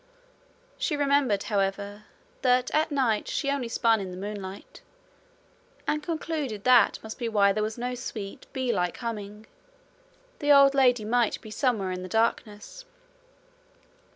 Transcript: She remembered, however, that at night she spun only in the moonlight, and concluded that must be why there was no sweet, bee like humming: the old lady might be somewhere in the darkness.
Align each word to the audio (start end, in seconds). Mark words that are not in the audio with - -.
She 0.79 0.95
remembered, 0.97 1.43
however, 1.43 2.05
that 2.41 2.71
at 2.73 2.89
night 2.89 3.27
she 3.27 3.49
spun 3.67 3.99
only 3.99 4.05
in 4.05 4.11
the 4.11 4.17
moonlight, 4.27 4.81
and 5.85 6.01
concluded 6.01 6.63
that 6.63 6.97
must 7.03 7.19
be 7.19 7.29
why 7.29 7.53
there 7.53 7.61
was 7.61 7.77
no 7.77 7.93
sweet, 7.93 8.47
bee 8.51 8.73
like 8.73 8.97
humming: 8.97 9.45
the 10.39 10.51
old 10.51 10.73
lady 10.73 11.05
might 11.05 11.39
be 11.39 11.51
somewhere 11.51 11.91
in 11.91 12.01
the 12.01 12.09
darkness. 12.09 12.83